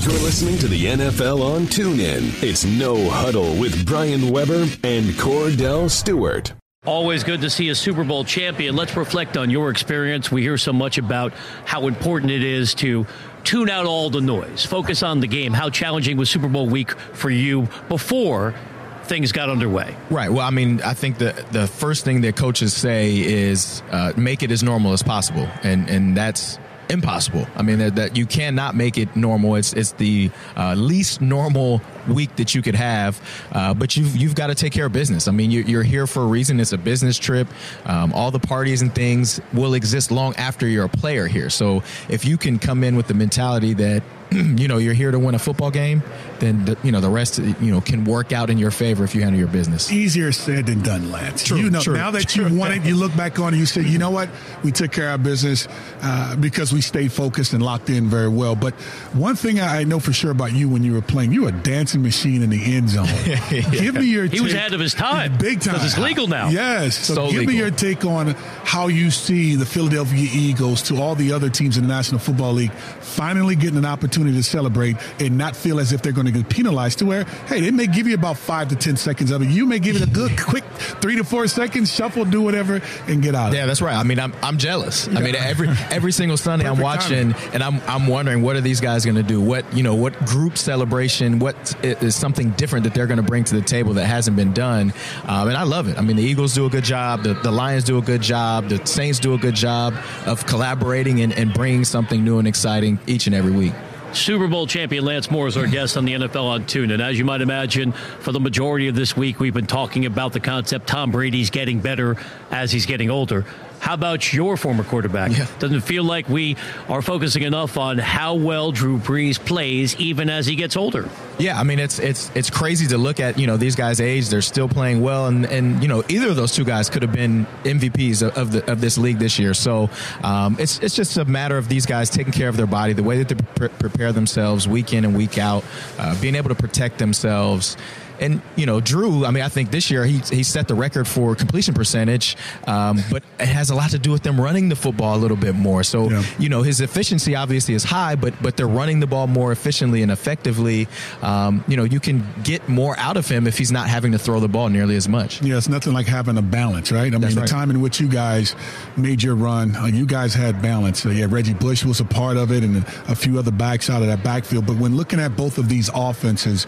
You're 0.00 0.12
listening 0.12 0.56
to 0.58 0.68
the 0.68 0.84
NFL 0.84 1.42
on 1.42 1.62
TuneIn. 1.62 2.40
It's 2.40 2.64
No 2.64 3.10
Huddle 3.10 3.56
with 3.56 3.84
Brian 3.84 4.30
Weber 4.30 4.62
and 4.84 5.06
Kordell 5.16 5.90
Stewart. 5.90 6.52
Always 6.86 7.24
good 7.24 7.40
to 7.40 7.50
see 7.50 7.70
a 7.70 7.74
Super 7.74 8.04
Bowl 8.04 8.22
champion. 8.22 8.76
Let's 8.76 8.96
reflect 8.96 9.36
on 9.36 9.50
your 9.50 9.70
experience. 9.70 10.30
We 10.30 10.42
hear 10.42 10.56
so 10.56 10.72
much 10.72 10.98
about 10.98 11.32
how 11.64 11.88
important 11.88 12.30
it 12.30 12.44
is 12.44 12.74
to 12.74 13.08
tune 13.42 13.68
out 13.68 13.86
all 13.86 14.08
the 14.08 14.20
noise, 14.20 14.64
focus 14.64 15.02
on 15.02 15.18
the 15.18 15.26
game. 15.26 15.52
How 15.52 15.68
challenging 15.68 16.16
was 16.16 16.30
Super 16.30 16.48
Bowl 16.48 16.68
week 16.68 16.92
for 16.92 17.28
you 17.28 17.68
before 17.88 18.54
things 19.02 19.32
got 19.32 19.50
underway? 19.50 19.96
Right. 20.10 20.30
Well, 20.30 20.46
I 20.46 20.50
mean, 20.50 20.80
I 20.82 20.94
think 20.94 21.18
the 21.18 21.44
the 21.50 21.66
first 21.66 22.04
thing 22.04 22.20
that 22.20 22.36
coaches 22.36 22.72
say 22.72 23.18
is 23.18 23.82
uh, 23.90 24.12
make 24.16 24.44
it 24.44 24.52
as 24.52 24.62
normal 24.62 24.92
as 24.92 25.02
possible, 25.02 25.48
and 25.64 25.90
and 25.90 26.16
that's 26.16 26.56
impossible. 26.90 27.46
I 27.56 27.62
mean, 27.62 27.78
that, 27.78 27.96
that, 27.96 28.16
you 28.16 28.26
cannot 28.26 28.74
make 28.74 28.98
it 28.98 29.14
normal. 29.14 29.56
It's 29.56 29.72
it's 29.72 29.92
the 29.92 30.30
uh, 30.56 30.74
least 30.74 31.20
normal 31.20 31.80
week 32.08 32.34
that 32.36 32.54
you 32.54 32.62
could 32.62 32.74
have, 32.74 33.20
uh, 33.52 33.74
but 33.74 33.96
you've 33.96 34.16
you've 34.16 34.34
got 34.34 34.48
to 34.48 34.54
take 34.54 34.72
care 34.72 34.86
of 34.86 34.92
business. 34.92 35.28
I 35.28 35.32
mean, 35.32 35.50
you're, 35.50 35.64
you're 35.64 35.82
here 35.82 36.06
for 36.06 36.22
a 36.22 36.26
reason. 36.26 36.60
It's 36.60 36.72
a 36.72 36.78
business 36.78 37.18
trip. 37.18 37.48
Um, 37.84 38.12
all 38.12 38.30
the 38.30 38.40
parties 38.40 38.82
and 38.82 38.94
things 38.94 39.40
will 39.52 39.74
exist 39.74 40.10
long 40.10 40.34
after 40.36 40.66
you're 40.66 40.86
a 40.86 40.88
player 40.88 41.26
here. 41.26 41.50
So 41.50 41.82
if 42.08 42.24
you 42.24 42.36
can 42.36 42.58
come 42.58 42.84
in 42.84 42.96
with 42.96 43.06
the 43.06 43.14
mentality 43.14 43.74
that 43.74 44.02
you 44.32 44.68
know 44.68 44.78
you're 44.78 44.94
here 44.94 45.10
to 45.10 45.18
win 45.18 45.34
a 45.34 45.38
football 45.38 45.70
game, 45.70 46.02
then 46.40 46.64
the, 46.64 46.76
you 46.82 46.92
know 46.92 47.00
the 47.00 47.08
rest 47.08 47.38
you 47.38 47.70
know 47.72 47.80
can 47.80 48.04
work 48.04 48.32
out 48.32 48.50
in 48.50 48.58
your 48.58 48.70
favor 48.70 49.04
if 49.04 49.14
you 49.14 49.22
handle 49.22 49.38
your 49.38 49.48
business. 49.48 49.90
Easier 49.90 50.32
said 50.32 50.66
than 50.66 50.82
done, 50.82 51.10
Lance. 51.10 51.44
True, 51.44 51.58
you 51.58 51.70
know 51.70 51.80
true, 51.80 51.94
now 51.94 52.10
that 52.10 52.28
true. 52.28 52.48
you 52.48 52.58
won 52.58 52.72
it, 52.72 52.84
you 52.84 52.94
look 52.94 53.14
back 53.16 53.38
on 53.38 53.54
it, 53.54 53.56
you 53.56 53.64
say, 53.64 53.80
you 53.82 53.98
know 53.98 54.10
what, 54.10 54.28
we 54.62 54.70
took 54.70 54.92
care 54.92 55.06
of 55.06 55.12
our 55.12 55.18
business 55.18 55.66
uh, 56.02 56.36
because 56.36 56.72
we 56.72 56.80
stayed 56.82 57.10
focused 57.10 57.54
and 57.54 57.62
locked 57.62 57.88
in 57.88 58.08
very 58.08 58.28
well. 58.28 58.54
But 58.54 58.74
one 59.14 59.34
thing 59.34 59.60
I 59.60 59.84
know 59.84 59.98
for 59.98 60.12
sure 60.12 60.30
about 60.30 60.52
you 60.52 60.68
when 60.68 60.82
you 60.82 60.92
were 60.92 61.02
playing, 61.02 61.32
you 61.32 61.42
were 61.42 61.48
a 61.48 61.52
dancing 61.52 62.02
machine 62.02 62.42
in 62.42 62.50
the 62.50 62.76
end 62.76 62.90
zone. 62.90 63.06
yeah. 63.26 63.48
Give 63.70 63.94
me 63.94 64.06
your. 64.06 64.24
He 64.24 64.30
take, 64.30 64.42
was 64.42 64.54
ahead 64.54 64.74
of 64.74 64.80
his 64.80 64.92
time, 64.92 65.38
big 65.38 65.60
time. 65.60 65.74
Because 65.74 65.94
it's 65.94 65.98
legal 65.98 66.26
now. 66.26 66.48
Yes. 66.48 66.98
So, 66.98 67.14
so 67.14 67.26
give 67.30 67.40
legal. 67.40 67.54
me 67.54 67.58
your 67.58 67.70
take 67.70 68.04
on 68.04 68.28
how 68.64 68.88
you 68.88 69.10
see 69.10 69.54
the 69.54 69.66
Philadelphia 69.66 70.28
Eagles 70.32 70.82
to 70.82 71.00
all 71.00 71.14
the 71.14 71.32
other 71.32 71.48
teams 71.48 71.78
in 71.78 71.84
the 71.84 71.88
National 71.88 72.18
Football 72.18 72.52
League 72.52 72.72
finally 72.72 73.56
getting 73.56 73.78
an 73.78 73.84
opportunity 73.84 74.17
to 74.26 74.42
celebrate 74.42 74.96
and 75.20 75.38
not 75.38 75.56
feel 75.56 75.80
as 75.80 75.92
if 75.92 76.02
they're 76.02 76.12
going 76.12 76.26
to 76.26 76.32
get 76.32 76.48
penalized 76.48 76.98
to 77.00 77.06
where, 77.06 77.24
hey, 77.46 77.60
they 77.60 77.70
may 77.70 77.86
give 77.86 78.06
you 78.06 78.14
about 78.14 78.36
five 78.36 78.68
to 78.68 78.76
10 78.76 78.96
seconds 78.96 79.30
of 79.30 79.42
it. 79.42 79.48
You 79.48 79.66
may 79.66 79.78
give 79.78 79.96
it 79.96 80.02
a 80.02 80.10
good, 80.10 80.38
quick 80.38 80.64
three 81.00 81.16
to 81.16 81.24
four 81.24 81.46
seconds, 81.46 81.92
shuffle, 81.92 82.24
do 82.24 82.42
whatever, 82.42 82.80
and 83.06 83.22
get 83.22 83.34
out. 83.34 83.52
Yeah, 83.52 83.66
that's 83.66 83.82
right. 83.82 83.96
I 83.96 84.02
mean, 84.02 84.18
I'm, 84.18 84.32
I'm 84.42 84.58
jealous. 84.58 85.06
Yeah. 85.06 85.18
I 85.18 85.22
mean, 85.22 85.34
every 85.34 85.68
every 85.90 86.12
single 86.12 86.36
Sunday 86.48 86.66
I'm 86.66 86.78
watching 86.78 87.32
timing. 87.32 87.52
and 87.54 87.62
I'm, 87.62 87.80
I'm 87.82 88.06
wondering 88.06 88.42
what 88.42 88.56
are 88.56 88.60
these 88.60 88.80
guys 88.80 89.04
going 89.04 89.16
to 89.16 89.22
do? 89.22 89.40
What, 89.40 89.72
you 89.74 89.82
know, 89.82 89.94
what 89.94 90.18
group 90.26 90.56
celebration, 90.58 91.38
what 91.38 91.74
is 91.84 92.14
something 92.14 92.50
different 92.50 92.84
that 92.84 92.94
they're 92.94 93.06
going 93.06 93.18
to 93.18 93.22
bring 93.22 93.44
to 93.44 93.54
the 93.54 93.62
table 93.62 93.94
that 93.94 94.06
hasn't 94.06 94.36
been 94.36 94.52
done? 94.52 94.92
Um, 95.24 95.48
and 95.48 95.56
I 95.56 95.64
love 95.64 95.88
it. 95.88 95.98
I 95.98 96.02
mean, 96.02 96.16
the 96.16 96.22
Eagles 96.22 96.54
do 96.54 96.66
a 96.66 96.70
good 96.70 96.84
job. 96.84 97.22
The, 97.22 97.34
the 97.34 97.50
Lions 97.50 97.84
do 97.84 97.98
a 97.98 98.02
good 98.02 98.22
job. 98.22 98.68
The 98.68 98.84
Saints 98.86 99.18
do 99.18 99.34
a 99.34 99.38
good 99.38 99.54
job 99.54 99.94
of 100.26 100.46
collaborating 100.46 101.20
and, 101.20 101.32
and 101.32 101.52
bringing 101.52 101.84
something 101.84 102.24
new 102.24 102.38
and 102.38 102.48
exciting 102.48 102.98
each 103.06 103.26
and 103.26 103.34
every 103.34 103.52
week. 103.52 103.74
Super 104.12 104.48
Bowl 104.48 104.66
champion 104.66 105.04
Lance 105.04 105.30
Moore 105.30 105.48
is 105.48 105.56
our 105.56 105.66
guest 105.66 105.96
on 105.96 106.04
the 106.04 106.14
NFL 106.14 106.44
on 106.44 106.66
Tune. 106.66 106.90
And 106.90 107.02
as 107.02 107.18
you 107.18 107.24
might 107.24 107.40
imagine, 107.42 107.92
for 107.92 108.32
the 108.32 108.40
majority 108.40 108.88
of 108.88 108.94
this 108.94 109.16
week, 109.16 109.38
we've 109.38 109.54
been 109.54 109.66
talking 109.66 110.06
about 110.06 110.32
the 110.32 110.40
concept 110.40 110.86
Tom 110.86 111.10
Brady's 111.10 111.50
getting 111.50 111.80
better 111.80 112.16
as 112.50 112.72
he's 112.72 112.86
getting 112.86 113.10
older. 113.10 113.44
How 113.80 113.94
about 113.94 114.32
your 114.32 114.56
former 114.56 114.84
quarterback? 114.84 115.36
Yeah. 115.36 115.46
Doesn't 115.58 115.76
it 115.76 115.82
feel 115.82 116.04
like 116.04 116.28
we 116.28 116.56
are 116.88 117.02
focusing 117.02 117.42
enough 117.42 117.78
on 117.78 117.98
how 117.98 118.34
well 118.34 118.72
Drew 118.72 118.98
Brees 118.98 119.38
plays 119.38 119.96
even 119.96 120.28
as 120.28 120.46
he 120.46 120.56
gets 120.56 120.76
older. 120.76 121.08
Yeah, 121.38 121.58
I 121.58 121.62
mean 121.62 121.78
it's 121.78 122.00
it's 122.00 122.30
it's 122.34 122.50
crazy 122.50 122.88
to 122.88 122.98
look 122.98 123.20
at 123.20 123.38
you 123.38 123.46
know 123.46 123.56
these 123.56 123.76
guys' 123.76 124.00
age; 124.00 124.28
they're 124.28 124.42
still 124.42 124.68
playing 124.68 125.00
well, 125.00 125.26
and 125.26 125.46
and 125.46 125.80
you 125.80 125.88
know 125.88 126.02
either 126.08 126.28
of 126.30 126.36
those 126.36 126.52
two 126.52 126.64
guys 126.64 126.90
could 126.90 127.02
have 127.02 127.12
been 127.12 127.46
MVPs 127.62 128.26
of, 128.26 128.36
of 128.36 128.52
the 128.52 128.70
of 128.70 128.80
this 128.80 128.98
league 128.98 129.18
this 129.18 129.38
year. 129.38 129.54
So 129.54 129.88
um, 130.24 130.56
it's 130.58 130.80
it's 130.80 130.96
just 130.96 131.16
a 131.16 131.24
matter 131.24 131.56
of 131.56 131.68
these 131.68 131.86
guys 131.86 132.10
taking 132.10 132.32
care 132.32 132.48
of 132.48 132.56
their 132.56 132.66
body, 132.66 132.92
the 132.92 133.04
way 133.04 133.22
that 133.22 133.28
they 133.28 133.36
pre- 133.54 133.68
prepare 133.68 134.12
themselves 134.12 134.66
week 134.66 134.92
in 134.92 135.04
and 135.04 135.16
week 135.16 135.38
out, 135.38 135.62
uh, 135.98 136.20
being 136.20 136.34
able 136.34 136.48
to 136.48 136.56
protect 136.56 136.98
themselves 136.98 137.76
and 138.20 138.42
you 138.56 138.66
know 138.66 138.80
Drew. 138.80 139.24
I 139.24 139.30
mean, 139.30 139.42
I 139.42 139.48
think 139.48 139.70
this 139.70 139.90
year 139.90 140.04
he 140.04 140.18
he 140.18 140.42
set 140.42 140.68
the 140.68 140.74
record 140.74 141.06
for 141.06 141.34
completion 141.34 141.74
percentage, 141.74 142.36
um, 142.66 142.98
but 143.10 143.22
it 143.38 143.46
has 143.46 143.70
a 143.70 143.74
lot 143.74 143.90
to 143.90 143.98
do 143.98 144.10
with 144.10 144.22
them 144.22 144.40
running 144.40 144.68
the 144.68 144.76
football 144.76 145.16
a 145.16 145.20
little 145.20 145.36
bit 145.36 145.54
more. 145.54 145.82
So 145.82 146.10
yeah. 146.10 146.22
you 146.38 146.48
know 146.48 146.62
his 146.62 146.80
efficiency 146.80 147.34
obviously 147.34 147.74
is 147.74 147.84
high, 147.84 148.14
but 148.14 148.34
but 148.42 148.56
they're 148.56 148.68
running 148.68 149.00
the 149.00 149.06
ball 149.06 149.26
more 149.26 149.52
efficiently 149.52 150.02
and 150.02 150.10
effectively. 150.10 150.88
Um, 151.22 151.64
you 151.68 151.76
know 151.76 151.84
you 151.84 152.00
can 152.00 152.26
get 152.42 152.68
more 152.68 152.98
out 152.98 153.16
of 153.16 153.28
him 153.28 153.46
if 153.46 153.58
he's 153.58 153.72
not 153.72 153.88
having 153.88 154.12
to 154.12 154.18
throw 154.18 154.40
the 154.40 154.48
ball 154.48 154.68
nearly 154.68 154.96
as 154.96 155.08
much. 155.08 155.42
Yeah, 155.42 155.56
it's 155.56 155.68
nothing 155.68 155.92
like 155.92 156.06
having 156.06 156.36
a 156.38 156.42
balance, 156.42 156.92
right? 156.92 157.00
I 157.00 157.10
mean, 157.10 157.20
That's 157.20 157.34
the 157.34 157.42
right. 157.42 157.50
time 157.50 157.70
in 157.70 157.80
which 157.80 158.00
you 158.00 158.08
guys 158.08 158.54
made 158.96 159.22
your 159.22 159.34
run, 159.34 159.76
uh, 159.76 159.86
you 159.86 160.06
guys 160.06 160.34
had 160.34 160.60
balance. 160.62 161.04
Uh, 161.04 161.10
yeah, 161.10 161.26
Reggie 161.28 161.54
Bush 161.54 161.84
was 161.84 162.00
a 162.00 162.04
part 162.04 162.36
of 162.36 162.52
it, 162.52 162.62
and 162.62 162.78
a 163.08 163.14
few 163.14 163.38
other 163.38 163.50
backs 163.50 163.90
out 163.90 164.02
of 164.02 164.08
that 164.08 164.22
backfield. 164.22 164.66
But 164.66 164.76
when 164.76 164.96
looking 164.96 165.20
at 165.20 165.36
both 165.36 165.58
of 165.58 165.68
these 165.68 165.90
offenses 165.94 166.66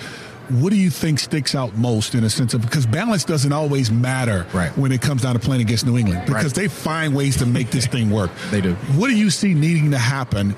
what 0.50 0.70
do 0.70 0.76
you 0.76 0.90
think 0.90 1.18
sticks 1.18 1.54
out 1.54 1.76
most 1.76 2.14
in 2.14 2.24
a 2.24 2.30
sense 2.30 2.54
of 2.54 2.62
because 2.62 2.86
balance 2.86 3.24
doesn't 3.24 3.52
always 3.52 3.90
matter 3.90 4.46
right. 4.52 4.76
when 4.76 4.92
it 4.92 5.00
comes 5.00 5.22
down 5.22 5.34
to 5.34 5.40
playing 5.40 5.62
against 5.62 5.86
New 5.86 5.96
England 5.96 6.22
because 6.26 6.44
right. 6.44 6.54
they 6.54 6.68
find 6.68 7.14
ways 7.14 7.36
to 7.36 7.46
make 7.46 7.70
this 7.70 7.86
thing 7.86 8.10
work. 8.10 8.30
they 8.50 8.60
do. 8.60 8.74
What 8.96 9.08
do 9.08 9.16
you 9.16 9.30
see 9.30 9.54
needing 9.54 9.90
to 9.92 9.98
happen 9.98 10.54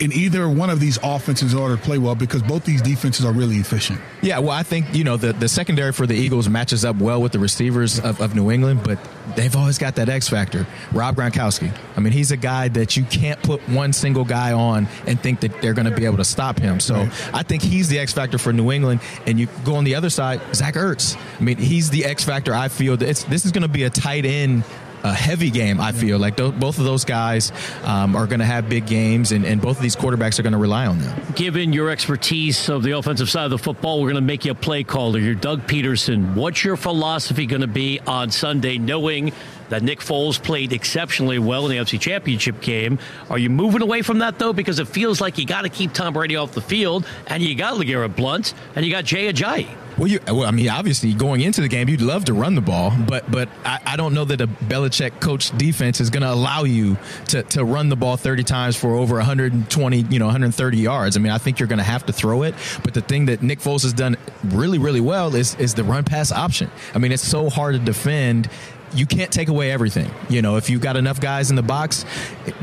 in 0.00 0.12
either 0.12 0.48
one 0.48 0.70
of 0.70 0.80
these 0.80 0.98
offenses 1.02 1.52
in 1.52 1.58
order 1.58 1.76
to 1.76 1.82
play 1.82 1.98
well 1.98 2.14
because 2.14 2.42
both 2.42 2.64
these 2.64 2.82
defenses 2.82 3.24
are 3.24 3.32
really 3.32 3.56
efficient. 3.56 4.00
Yeah, 4.22 4.38
well, 4.40 4.50
I 4.50 4.62
think, 4.62 4.94
you 4.94 5.04
know, 5.04 5.16
the, 5.16 5.32
the 5.32 5.48
secondary 5.48 5.92
for 5.92 6.06
the 6.06 6.14
Eagles 6.14 6.48
matches 6.48 6.84
up 6.84 6.96
well 6.96 7.22
with 7.22 7.32
the 7.32 7.38
receivers 7.38 7.98
of, 7.98 8.20
of 8.20 8.34
New 8.34 8.50
England, 8.50 8.82
but 8.84 8.98
they've 9.36 9.54
always 9.56 9.78
got 9.78 9.94
that 9.96 10.08
X 10.08 10.28
factor. 10.28 10.66
Rob 10.92 11.16
Gronkowski. 11.16 11.76
I 11.96 12.00
mean, 12.00 12.12
he's 12.12 12.30
a 12.30 12.36
guy 12.36 12.68
that 12.68 12.96
you 12.96 13.04
can't 13.04 13.42
put 13.42 13.60
one 13.68 13.92
single 13.92 14.24
guy 14.24 14.52
on 14.52 14.88
and 15.06 15.20
think 15.20 15.40
that 15.40 15.60
they're 15.62 15.74
going 15.74 15.88
to 15.90 15.96
be 15.96 16.04
able 16.04 16.18
to 16.18 16.24
stop 16.24 16.58
him. 16.58 16.80
So 16.80 16.94
Right. 16.96 17.34
I 17.34 17.42
think 17.42 17.62
he's 17.62 17.88
the 17.88 17.98
X 17.98 18.12
factor 18.12 18.38
for 18.38 18.52
New 18.52 18.72
England. 18.72 19.00
And 19.26 19.38
you 19.38 19.48
go 19.64 19.76
on 19.76 19.84
the 19.84 19.94
other 19.94 20.10
side, 20.10 20.40
Zach 20.54 20.74
Ertz. 20.74 21.16
I 21.38 21.42
mean, 21.42 21.56
he's 21.58 21.90
the 21.90 22.04
X 22.04 22.24
factor. 22.24 22.54
I 22.54 22.68
feel 22.68 22.96
that 22.96 23.08
it's, 23.08 23.24
this 23.24 23.44
is 23.44 23.52
going 23.52 23.62
to 23.62 23.68
be 23.68 23.84
a 23.84 23.90
tight 23.90 24.24
end 24.24 24.64
a 25.02 25.12
heavy 25.12 25.50
game. 25.50 25.80
I 25.80 25.92
feel 25.92 26.18
like 26.18 26.36
th- 26.36 26.54
both 26.54 26.78
of 26.78 26.84
those 26.84 27.04
guys 27.04 27.52
um, 27.84 28.16
are 28.16 28.26
going 28.26 28.40
to 28.40 28.46
have 28.46 28.68
big 28.68 28.86
games, 28.86 29.32
and, 29.32 29.44
and 29.44 29.60
both 29.60 29.76
of 29.76 29.82
these 29.82 29.96
quarterbacks 29.96 30.38
are 30.38 30.42
going 30.42 30.52
to 30.52 30.58
rely 30.58 30.86
on 30.86 30.98
them. 30.98 31.20
Given 31.34 31.72
your 31.72 31.90
expertise 31.90 32.68
of 32.68 32.82
the 32.82 32.92
offensive 32.92 33.28
side 33.28 33.44
of 33.44 33.50
the 33.50 33.58
football, 33.58 34.00
we're 34.00 34.10
going 34.10 34.16
to 34.16 34.26
make 34.26 34.44
you 34.44 34.52
a 34.52 34.54
play 34.54 34.84
caller. 34.84 35.18
You're 35.18 35.34
Doug 35.34 35.66
Pederson. 35.66 36.34
What's 36.34 36.64
your 36.64 36.76
philosophy 36.76 37.46
going 37.46 37.62
to 37.62 37.66
be 37.66 38.00
on 38.00 38.30
Sunday, 38.30 38.78
knowing 38.78 39.32
that 39.68 39.82
Nick 39.82 40.00
Foles 40.00 40.40
played 40.42 40.72
exceptionally 40.72 41.38
well 41.38 41.66
in 41.66 41.76
the 41.76 41.82
NFC 41.82 42.00
Championship 42.00 42.60
game? 42.60 42.98
Are 43.30 43.38
you 43.38 43.50
moving 43.50 43.82
away 43.82 44.02
from 44.02 44.18
that 44.18 44.38
though, 44.38 44.52
because 44.52 44.78
it 44.78 44.88
feels 44.88 45.20
like 45.20 45.38
you 45.38 45.46
got 45.46 45.62
to 45.62 45.68
keep 45.68 45.92
Tom 45.92 46.14
Brady 46.14 46.36
off 46.36 46.52
the 46.52 46.60
field, 46.60 47.06
and 47.26 47.42
you 47.42 47.54
got 47.54 47.74
LeGarrette 47.74 48.16
Blount, 48.16 48.54
and 48.74 48.84
you 48.84 48.92
got 48.92 49.04
Jay 49.04 49.32
Ajayi. 49.32 49.68
Well, 49.98 50.08
you, 50.08 50.20
well, 50.26 50.44
I 50.44 50.50
mean, 50.50 50.68
obviously, 50.68 51.14
going 51.14 51.40
into 51.40 51.62
the 51.62 51.68
game, 51.68 51.88
you'd 51.88 52.02
love 52.02 52.26
to 52.26 52.34
run 52.34 52.54
the 52.54 52.60
ball, 52.60 52.92
but 53.08 53.30
but 53.30 53.48
I, 53.64 53.80
I 53.86 53.96
don't 53.96 54.12
know 54.12 54.26
that 54.26 54.42
a 54.42 54.46
Belichick 54.46 55.20
coach 55.20 55.56
defense 55.56 56.00
is 56.00 56.10
going 56.10 56.22
to 56.22 56.30
allow 56.30 56.64
you 56.64 56.98
to, 57.28 57.42
to 57.44 57.64
run 57.64 57.88
the 57.88 57.96
ball 57.96 58.18
30 58.18 58.44
times 58.44 58.76
for 58.76 58.94
over 58.94 59.16
120, 59.16 59.98
you 60.10 60.18
know, 60.18 60.26
130 60.26 60.76
yards. 60.76 61.16
I 61.16 61.20
mean, 61.20 61.32
I 61.32 61.38
think 61.38 61.58
you're 61.58 61.66
going 61.66 61.78
to 61.78 61.84
have 61.84 62.04
to 62.06 62.12
throw 62.12 62.42
it. 62.42 62.54
But 62.82 62.92
the 62.92 63.00
thing 63.00 63.26
that 63.26 63.42
Nick 63.42 63.60
Foles 63.60 63.84
has 63.84 63.94
done 63.94 64.16
really, 64.44 64.78
really 64.78 65.00
well 65.00 65.34
is 65.34 65.54
is 65.54 65.72
the 65.72 65.84
run 65.84 66.04
pass 66.04 66.30
option. 66.30 66.70
I 66.94 66.98
mean, 66.98 67.10
it's 67.10 67.26
so 67.26 67.48
hard 67.48 67.74
to 67.74 67.78
defend 67.78 68.50
you 68.94 69.06
can't 69.06 69.32
take 69.32 69.48
away 69.48 69.70
everything. 69.70 70.10
You 70.28 70.42
know, 70.42 70.56
if 70.56 70.70
you've 70.70 70.80
got 70.80 70.96
enough 70.96 71.20
guys 71.20 71.50
in 71.50 71.56
the 71.56 71.62
box, 71.62 72.04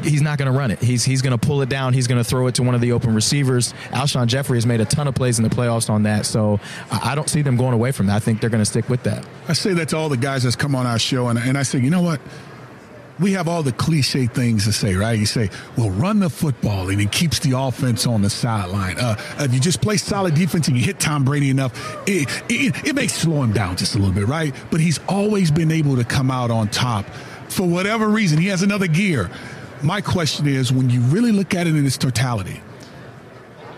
he's 0.03 0.21
not 0.21 0.37
going 0.37 0.51
to 0.51 0.57
run 0.57 0.71
it. 0.71 0.79
He's 0.79 1.03
he's 1.03 1.21
going 1.21 1.37
to 1.37 1.47
pull 1.47 1.61
it 1.61 1.69
down. 1.69 1.93
He's 1.93 2.07
going 2.07 2.17
to 2.17 2.23
throw 2.23 2.47
it 2.47 2.55
to 2.55 2.63
one 2.63 2.75
of 2.75 2.81
the 2.81 2.91
open 2.91 3.13
receivers. 3.13 3.73
Alshon 3.89 4.27
Jeffery 4.27 4.57
has 4.57 4.65
made 4.65 4.81
a 4.81 4.85
ton 4.85 5.07
of 5.07 5.15
plays 5.15 5.39
in 5.39 5.43
the 5.43 5.49
playoffs 5.49 5.89
on 5.89 6.03
that, 6.03 6.25
so 6.25 6.59
I 6.91 7.15
don't 7.15 7.29
see 7.29 7.41
them 7.41 7.57
going 7.57 7.73
away 7.73 7.91
from 7.91 8.07
that. 8.07 8.15
I 8.15 8.19
think 8.19 8.41
they're 8.41 8.49
going 8.49 8.61
to 8.61 8.69
stick 8.69 8.89
with 8.89 9.03
that. 9.03 9.25
I 9.47 9.53
say 9.53 9.73
that 9.73 9.89
to 9.89 9.97
all 9.97 10.09
the 10.09 10.17
guys 10.17 10.43
that's 10.43 10.55
come 10.55 10.75
on 10.75 10.85
our 10.85 10.99
show, 10.99 11.27
and, 11.27 11.39
and 11.39 11.57
I 11.57 11.63
say, 11.63 11.79
you 11.79 11.89
know 11.89 12.01
what? 12.01 12.21
We 13.19 13.33
have 13.33 13.47
all 13.47 13.63
the 13.63 13.71
cliche 13.71 14.25
things 14.25 14.65
to 14.65 14.73
say, 14.73 14.95
right? 14.95 15.17
You 15.17 15.25
say, 15.25 15.49
well, 15.77 15.91
run 15.91 16.19
the 16.19 16.29
football, 16.29 16.89
and 16.89 16.99
it 16.99 17.11
keeps 17.11 17.39
the 17.39 17.57
offense 17.57 18.07
on 18.07 18.21
the 18.21 18.29
sideline. 18.29 18.97
Uh, 18.99 19.15
if 19.39 19.53
you 19.53 19.59
just 19.59 19.81
play 19.81 19.97
solid 19.97 20.33
defense 20.33 20.67
and 20.67 20.75
you 20.75 20.83
hit 20.83 20.99
Tom 20.99 21.23
Brady 21.23 21.49
enough, 21.49 21.73
it, 22.07 22.27
it, 22.49 22.87
it 22.87 22.95
may 22.95 23.07
slow 23.07 23.43
him 23.43 23.53
down 23.53 23.75
just 23.77 23.95
a 23.95 23.99
little 23.99 24.13
bit, 24.13 24.27
right? 24.27 24.53
But 24.71 24.81
he's 24.81 24.99
always 25.07 25.51
been 25.51 25.71
able 25.71 25.95
to 25.97 26.03
come 26.03 26.31
out 26.31 26.49
on 26.49 26.69
top. 26.69 27.05
For 27.49 27.67
whatever 27.67 28.07
reason, 28.07 28.39
he 28.39 28.47
has 28.47 28.63
another 28.63 28.87
gear. 28.87 29.29
My 29.83 30.01
question 30.01 30.47
is 30.47 30.71
when 30.71 30.89
you 30.89 31.01
really 31.01 31.31
look 31.31 31.53
at 31.53 31.67
it 31.67 31.75
in 31.75 31.85
its 31.85 31.97
totality, 31.97 32.61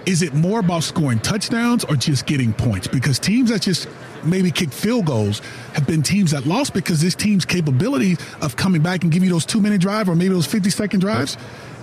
is 0.05 0.21
it 0.21 0.33
more 0.33 0.59
about 0.59 0.83
scoring 0.83 1.19
touchdowns 1.19 1.83
or 1.85 1.95
just 1.95 2.25
getting 2.25 2.53
points? 2.53 2.87
Because 2.87 3.19
teams 3.19 3.49
that 3.49 3.61
just 3.61 3.87
maybe 4.23 4.51
kick 4.51 4.71
field 4.71 5.05
goals 5.05 5.39
have 5.73 5.87
been 5.87 6.03
teams 6.03 6.31
that 6.31 6.45
lost 6.45 6.73
because 6.73 7.01
this 7.01 7.15
team's 7.15 7.45
capability 7.45 8.17
of 8.41 8.55
coming 8.55 8.81
back 8.81 9.03
and 9.03 9.11
give 9.11 9.23
you 9.23 9.29
those 9.29 9.45
two 9.45 9.61
minute 9.61 9.81
drive 9.81 10.09
or 10.09 10.15
maybe 10.15 10.33
those 10.33 10.47
50 10.47 10.69
second 10.69 10.99
drives, 10.99 11.37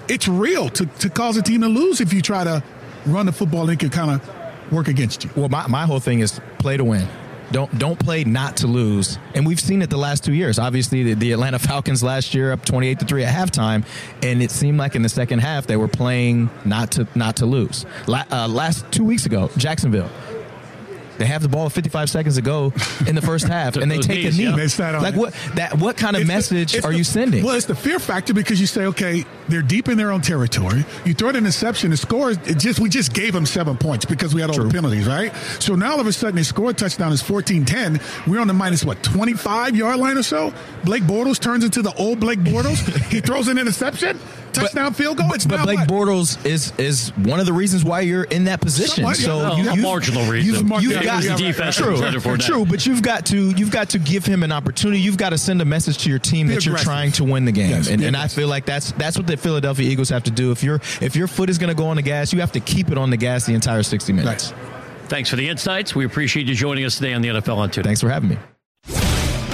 it's 0.09 0.29
real 0.29 0.69
to, 0.71 0.87
to 0.87 1.09
cause 1.11 1.37
a 1.37 1.43
team 1.43 1.61
to 1.63 1.69
lose 1.69 2.01
if 2.01 2.13
you 2.13 2.23
try 2.23 2.45
to 2.45 2.63
run 3.07 3.27
the 3.27 3.33
football 3.33 3.63
and 3.63 3.71
it 3.71 3.81
could 3.81 3.93
kind 3.93 4.11
of 4.11 4.73
work 4.73 4.89
against 4.89 5.25
you. 5.25 5.31
Well, 5.37 5.49
my, 5.49 5.67
my 5.67 5.87
whole 5.87 6.01
thing 6.01 6.21
is 6.21 6.41
play 6.59 6.77
to 6.77 6.85
win. 6.85 7.07
Don't 7.53 7.79
don't 7.79 7.99
play 7.99 8.25
not 8.25 8.57
to 8.59 8.67
lose. 8.67 9.19
And 9.35 9.47
we've 9.47 9.61
seen 9.61 9.83
it 9.83 9.91
the 9.91 9.99
last 9.99 10.25
two 10.25 10.33
years. 10.33 10.59
Obviously, 10.59 11.03
the, 11.03 11.15
the 11.15 11.33
Atlanta 11.33 11.59
Falcons 11.59 12.03
last 12.03 12.35
year 12.35 12.53
up 12.53 12.65
twenty 12.65 12.89
eight 12.89 12.99
to 13.01 13.05
three 13.05 13.25
at 13.25 13.35
halftime, 13.35 13.85
and 14.23 14.43
it 14.43 14.51
seemed 14.51 14.79
like 14.79 14.97
in 14.97 15.03
the 15.03 15.09
second 15.09 15.41
half 15.41 15.67
they 15.67 15.77
were 15.77 15.89
playing 15.89 16.51
not 16.65 16.93
to 16.93 17.07
not 17.15 17.37
to 17.37 17.47
lose. 17.47 17.85
La, 18.07 18.25
uh, 18.31 18.49
last 18.49 18.91
two 18.91 19.05
weeks 19.05 19.27
ago, 19.27 19.51
Jacksonville. 19.57 20.11
They 21.19 21.27
have 21.27 21.43
the 21.43 21.49
ball 21.49 21.69
55 21.71 22.09
seconds 22.11 22.37
to 22.37 22.43
go 22.43 22.73
in 23.07 23.15
the 23.15 23.23
first 23.23 23.47
half, 23.47 23.77
and 23.77 23.91
they 23.91 23.99
take 23.99 24.25
knees, 24.25 24.35
a 24.35 24.39
knee. 24.43 24.49
yeah. 24.49 24.57
They 24.57 24.69
sat 24.69 24.95
on 24.95 25.03
Like 25.03 25.15
it. 25.15 25.19
what? 25.19 25.35
That 25.55 25.79
what 25.79 25.97
kind 25.97 26.17
of 26.17 26.23
It's 26.23 26.29
message 26.29 26.75
it's 26.75 26.85
are 26.85 26.91
the- 26.93 26.99
you 26.99 27.05
sending? 27.05 27.45
Well, 27.45 27.55
it's 27.57 27.67
the 27.67 27.75
fear 27.75 27.99
factor 27.99 28.33
because 28.35 28.61
you 28.61 28.67
say, 28.67 28.87
okay, 28.87 29.25
they're 29.49 29.63
deep 29.63 29.89
in 29.89 29.99
their 29.99 30.11
own 30.11 30.21
territory. 30.21 30.85
You 31.05 31.15
throw 31.15 31.29
an 31.29 31.37
interception, 31.37 31.91
the 31.91 31.97
score 31.97 32.31
is 32.31 32.39
it 32.47 32.59
just 32.59 32.81
we 32.81 32.89
just 32.89 33.13
gave 33.13 33.33
them 33.33 33.47
seven 33.47 33.77
points 33.77 34.05
because 34.05 34.35
we 34.35 34.41
had 34.41 34.51
all 34.51 34.59
the 34.63 34.71
penalties, 34.71 35.07
right? 35.07 35.35
So 35.59 35.75
now 35.75 35.93
all 35.93 36.01
of 36.01 36.07
a 36.07 36.13
sudden 36.13 36.37
they 36.37 36.43
score 36.43 36.71
a 36.71 36.75
touchdown 36.75 37.13
is 37.13 37.23
14-10. 37.23 38.01
We're 38.27 38.41
on 38.41 38.47
the 38.47 38.55
minus 38.55 38.85
what 38.85 39.03
25 39.03 39.77
yard 39.77 39.99
line 39.99 40.17
or 40.19 40.23
so. 40.23 40.53
Blake 40.85 41.03
Bortles 41.05 41.39
turns 41.39 41.65
into 41.65 41.83
the 41.83 41.93
old 41.95 42.21
Blake 42.21 42.41
Bortles. 42.41 42.79
he 43.13 43.21
throws 43.21 43.49
an 43.49 43.59
interception, 43.59 44.19
touchdown 44.53 44.95
field 44.95 45.17
goal. 45.19 45.33
It's 45.33 45.45
but 45.47 45.63
Blake 45.65 45.79
what? 45.81 45.89
Bortles 45.89 46.45
is 46.47 46.73
is 46.79 47.11
one 47.17 47.41
of 47.41 47.47
the 47.47 47.53
reasons 47.53 47.85
why 47.85 48.01
you're 48.01 48.25
in 48.25 48.45
that 48.45 48.61
position. 48.61 48.95
Somewhat, 48.97 49.19
yeah. 49.19 49.25
so 49.27 49.49
No, 49.49 49.57
you, 49.57 49.63
a 49.63 49.71
you've- 49.73 49.83
marginal 49.83 50.31
reason. 50.31 50.55
you've 50.55 50.65
marked- 50.65 50.83
You've 50.85 50.93
yeah, 50.95 51.03
got 51.05 51.25
yeah, 51.25 51.37
the 51.37 51.43
defense 51.43 51.79
right, 51.81 51.85
true, 51.87 51.95
right. 51.95 52.03
credit 52.03 52.21
for 52.23 52.37
that. 52.37 52.47
true, 52.47 52.65
but 52.67 52.87
you've 52.87 53.03
got 53.03 53.27
to 53.27 53.51
you've 53.51 53.71
got 53.71 53.91
to 53.91 53.99
give 53.99 54.25
him 54.27 54.43
an 54.43 54.53
opportunity. 54.53 55.01
You've 55.01 55.17
got 55.17 55.31
to 55.31 55.39
send 55.39 55.61
a 55.63 55.65
message 55.65 55.99
to 56.05 56.11
your 56.11 56.19
team 56.19 56.49
Be 56.49 56.55
that 56.55 56.67
you're 56.67 56.77
trying 56.79 57.13
to 57.13 57.25
win 57.25 57.45
the 57.45 57.53
game, 57.53 57.71
Yes, 57.71 57.89
and, 57.89 58.03
and 58.03 58.17
I 58.17 58.29
feel 58.29 58.49
like 58.49 58.67
that's 58.67 58.93
that's 58.93 59.17
what 59.17 59.27
the 59.27 59.37
Philadelphia 59.37 59.89
Eagles 59.89 60.09
have 60.11 60.25
to 60.25 60.31
do. 60.31 60.51
If 60.53 60.63
your 60.63 60.77
if 61.01 61.17
your 61.17 61.27
foot 61.29 61.51
is 61.51 61.59
going 61.59 61.69
to 61.71 61.77
go 61.77 61.87
on 61.87 61.97
the 61.97 62.03
gas, 62.03 62.33
you 62.33 62.41
have 62.41 62.53
to 62.53 62.61
keep 62.61 62.91
it 62.91 62.99
on 62.99 63.11
the 63.11 63.17
gas 63.17 63.47
the 63.47 63.55
entire 63.55 63.83
60 63.83 64.13
minutes. 64.13 64.53
Right. 64.53 64.69
Thanks 65.09 65.29
for 65.29 65.37
the 65.37 65.49
insights. 65.49 65.95
We 65.95 66.05
appreciate 66.07 66.47
you 66.47 66.55
joining 66.55 66.85
us 66.85 66.97
today 66.97 67.13
on 67.13 67.21
the 67.23 67.29
NFL 67.29 67.57
on 67.59 67.69
Tuesday. 67.69 67.83
Thanks 67.83 68.01
for 68.01 68.09
having 68.09 68.31
me. 68.31 68.39